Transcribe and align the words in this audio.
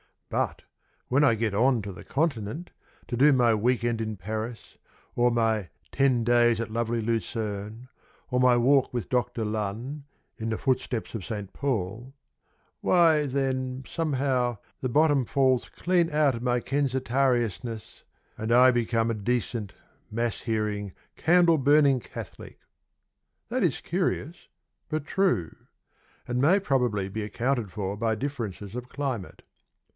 But, 0.29 0.63
when 1.09 1.25
I 1.25 1.35
get 1.35 1.53
on 1.53 1.81
to 1.83 1.91
the 1.91 2.05
Continent, 2.05 2.71
To 3.09 3.17
do 3.17 3.33
my 3.33 3.53
week 3.53 3.83
end 3.83 3.99
in 4.01 4.15
Paris, 4.15 4.77
Or 5.13 5.29
my 5.29 5.69
"ten 5.91 6.23
days 6.23 6.59
at 6.59 6.71
lovely 6.71 7.01
Lucerne," 7.01 7.89
Or 8.31 8.39
my 8.39 8.57
walk 8.57 8.93
with 8.93 9.09
Dr. 9.09 9.45
Lunn 9.45 10.05
"In 10.37 10.49
the 10.49 10.57
footsteps 10.57 11.13
of 11.13 11.25
St. 11.25 11.51
Paul," 11.53 12.13
Why, 12.79 13.27
then, 13.27 13.83
somehow 13.87 14.57
The 14.79 14.89
bottom 14.89 15.25
falls 15.25 15.69
clean 15.69 16.09
out 16.09 16.33
of 16.33 16.41
my 16.41 16.61
Kensitariousness 16.61 18.03
And 18.37 18.51
I 18.53 18.71
become 18.71 19.11
a 19.11 19.13
decent, 19.13 19.73
mass 20.09 20.43
hearing, 20.43 20.93
candle 21.17 21.57
burning 21.59 21.99
Catholic. 21.99 22.57
That 23.49 23.63
is 23.63 23.81
curious, 23.81 24.47
but 24.89 25.05
true, 25.05 25.53
And 26.25 26.41
may 26.41 26.59
probably 26.59 27.09
be 27.09 27.21
accounted 27.21 27.69
for 27.71 27.95
By 27.97 28.15
differences 28.15 28.73
of 28.75 28.89
climate. 28.89 29.43